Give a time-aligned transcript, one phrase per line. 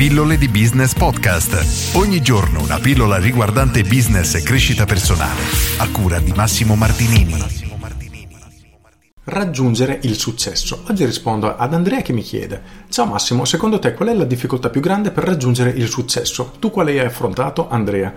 [0.00, 1.94] Pillole di Business Podcast.
[1.94, 5.42] Ogni giorno una pillola riguardante business e crescita personale.
[5.76, 7.34] A cura di Massimo Martinini.
[9.24, 10.84] Raggiungere il successo.
[10.88, 14.70] Oggi rispondo ad Andrea che mi chiede: Ciao Massimo, secondo te qual è la difficoltà
[14.70, 16.54] più grande per raggiungere il successo?
[16.58, 18.10] Tu quale hai affrontato, Andrea?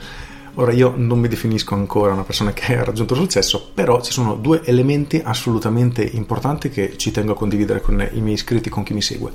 [0.53, 4.13] Ora io non mi definisco ancora una persona che ha raggiunto il successo, però ci
[4.13, 8.83] sono due elementi assolutamente importanti che ci tengo a condividere con i miei iscritti, con
[8.83, 9.33] chi mi segue.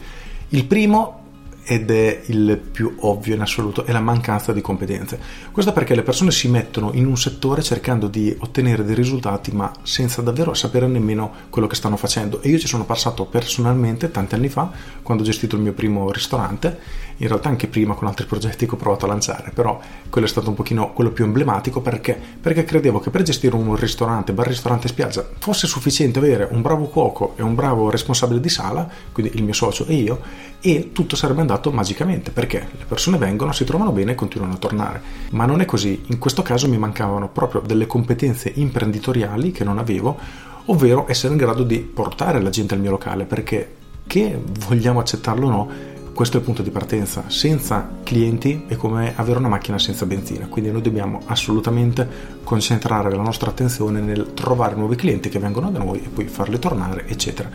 [0.49, 1.27] Il primo
[1.71, 5.21] ed è il più ovvio in assoluto, è la mancanza di competenze.
[5.53, 9.71] Questo perché le persone si mettono in un settore cercando di ottenere dei risultati ma
[9.83, 12.41] senza davvero sapere nemmeno quello che stanno facendo.
[12.41, 14.71] E io ci sono passato personalmente tanti anni fa,
[15.03, 16.79] quando ho gestito il mio primo ristorante,
[17.19, 19.79] in realtà anche prima con altri progetti che ho provato a lanciare, però
[20.09, 22.19] quello è stato un pochino quello più emblematico perché?
[22.41, 26.87] Perché credevo che per gestire un ristorante, bar ristorante spiaggia, fosse sufficiente avere un bravo
[26.87, 30.21] cuoco e un bravo responsabile di sala, quindi il mio socio e io,
[30.61, 34.59] e tutto sarebbe andato magicamente perché le persone vengono, si trovano bene e continuano a
[34.59, 35.03] tornare.
[35.31, 39.79] Ma non è così, in questo caso mi mancavano proprio delle competenze imprenditoriali che non
[39.79, 40.19] avevo,
[40.67, 43.75] ovvero essere in grado di portare la gente al mio locale perché
[44.07, 45.71] che vogliamo accettarlo o no,
[46.15, 47.25] questo è il punto di partenza.
[47.29, 52.09] Senza clienti è come avere una macchina senza benzina, quindi noi dobbiamo assolutamente
[52.43, 56.59] concentrare la nostra attenzione nel trovare nuovi clienti che vengono da noi e poi farli
[56.59, 57.51] tornare, eccetera.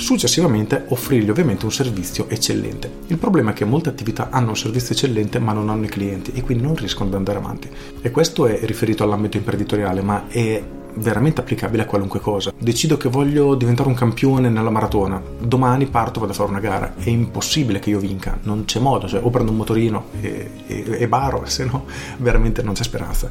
[0.00, 2.90] Successivamente offrirgli ovviamente un servizio eccellente.
[3.08, 6.32] Il problema è che molte attività hanno un servizio eccellente ma non hanno i clienti
[6.34, 7.68] e quindi non riescono ad andare avanti.
[8.00, 10.62] E questo è riferito all'ambito imprenditoriale, ma è
[10.94, 12.50] veramente applicabile a qualunque cosa.
[12.58, 16.94] Decido che voglio diventare un campione nella maratona, domani parto, vado a fare una gara,
[16.96, 20.96] è impossibile che io vinca, non c'è modo, cioè o prendo un motorino e, e,
[20.98, 21.84] e baro, se no
[22.16, 23.28] veramente non c'è speranza.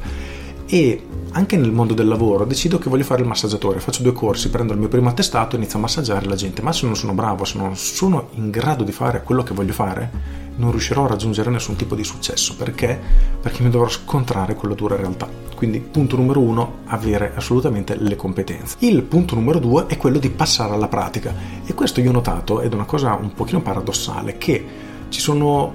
[0.72, 4.50] E anche nel mondo del lavoro decido che voglio fare il massaggiatore, faccio due corsi,
[4.50, 7.12] prendo il mio primo attestato e inizio a massaggiare la gente, ma se non sono
[7.12, 10.10] bravo, se non sono in grado di fare quello che voglio fare,
[10.56, 12.54] non riuscirò a raggiungere nessun tipo di successo.
[12.54, 12.96] Perché?
[13.40, 15.28] Perché mi dovrò scontrare con la dura realtà.
[15.56, 18.76] Quindi punto numero uno, avere assolutamente le competenze.
[18.78, 21.34] Il punto numero due è quello di passare alla pratica.
[21.66, 24.64] E questo io ho notato, ed è una cosa un pochino paradossale, che
[25.08, 25.72] ci sono,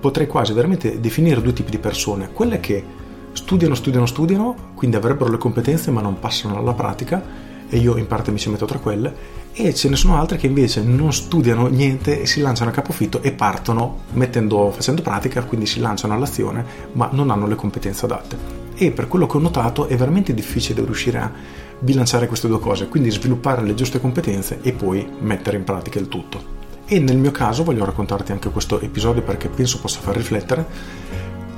[0.00, 2.32] potrei quasi veramente definire due tipi di persone.
[2.32, 3.00] Quelle che
[3.32, 8.06] studiano, studiano, studiano, quindi avrebbero le competenze ma non passano alla pratica, e io in
[8.06, 11.66] parte mi ci metto tra quelle, e ce ne sono altre che invece non studiano
[11.66, 16.64] niente e si lanciano a capofitto e partono mettendo, facendo pratica, quindi si lanciano all'azione,
[16.92, 18.36] ma non hanno le competenze adatte.
[18.74, 21.30] E per quello che ho notato è veramente difficile riuscire a
[21.78, 26.08] bilanciare queste due cose, quindi sviluppare le giuste competenze e poi mettere in pratica il
[26.08, 26.60] tutto.
[26.86, 30.66] E nel mio caso voglio raccontarti anche questo episodio perché penso possa far riflettere.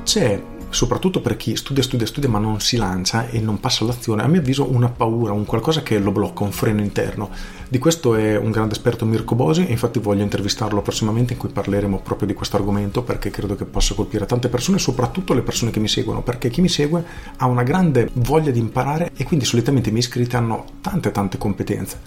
[0.05, 0.41] C'è
[0.75, 4.27] soprattutto per chi studia, studia, studia ma non si lancia e non passa all'azione, a
[4.27, 7.31] mio avviso una paura, un qualcosa che lo blocca, un freno interno.
[7.69, 11.49] Di questo è un grande esperto Mirko Bosi e infatti voglio intervistarlo prossimamente in cui
[11.49, 15.71] parleremo proprio di questo argomento perché credo che possa colpire tante persone, soprattutto le persone
[15.71, 17.05] che mi seguono, perché chi mi segue
[17.37, 21.39] ha una grande voglia di imparare e quindi solitamente i miei iscritti hanno tante tante
[21.39, 21.99] competenze.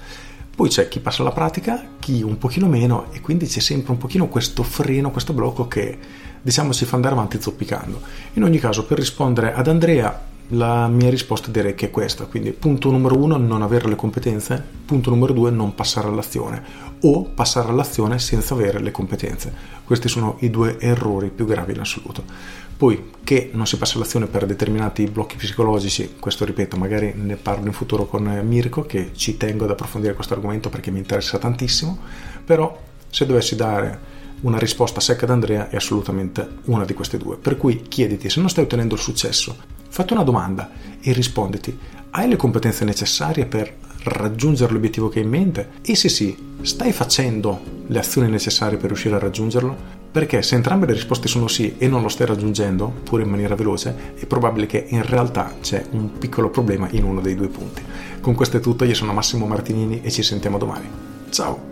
[0.57, 3.99] Poi c'è chi passa alla pratica, chi un pochino meno e quindi c'è sempre un
[3.99, 5.97] pochino questo freno, questo blocco che
[6.47, 7.99] diciamo ci fa andare avanti zoppicando.
[8.35, 10.17] In ogni caso, per rispondere ad Andrea,
[10.51, 12.23] la mia risposta direi che è questa.
[12.23, 14.63] Quindi, punto numero uno, non avere le competenze.
[14.85, 16.63] Punto numero due, non passare all'azione.
[17.01, 19.53] O passare all'azione senza avere le competenze.
[19.83, 22.23] Questi sono i due errori più gravi in assoluto.
[22.77, 27.65] Poi, che non si passa all'azione per determinati blocchi psicologici, questo ripeto, magari ne parlo
[27.65, 31.97] in futuro con Mirko, che ci tengo ad approfondire questo argomento perché mi interessa tantissimo.
[32.45, 37.37] Però, se dovessi dare una risposta secca ad Andrea è assolutamente una di queste due.
[37.37, 39.55] Per cui chiediti se non stai ottenendo il successo,
[39.89, 40.69] fatti una domanda
[41.01, 41.77] e risponditi:
[42.11, 45.69] hai le competenze necessarie per raggiungere l'obiettivo che hai in mente?
[45.81, 49.95] E se sì, stai facendo le azioni necessarie per riuscire a raggiungerlo?
[50.11, 53.55] Perché se entrambe le risposte sono sì e non lo stai raggiungendo, pure in maniera
[53.55, 57.81] veloce, è probabile che in realtà c'è un piccolo problema in uno dei due punti.
[58.21, 60.89] Con questo è tutto, io sono Massimo Martinini e ci sentiamo domani.
[61.29, 61.66] Ciao!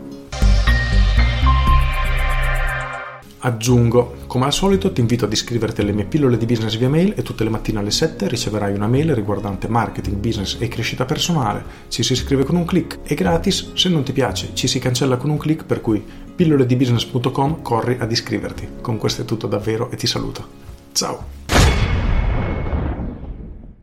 [3.45, 7.13] Aggiungo, come al solito ti invito ad iscriverti alle mie pillole di business via mail
[7.15, 11.63] e tutte le mattine alle 7 riceverai una mail riguardante marketing, business e crescita personale.
[11.87, 15.17] Ci si iscrive con un clic, è gratis, se non ti piace ci si cancella
[15.17, 16.03] con un clic per cui
[16.35, 18.67] pilloledibusiness.com corri ad iscriverti.
[18.81, 20.47] Con questo è tutto davvero e ti saluto.
[20.93, 21.44] Ciao!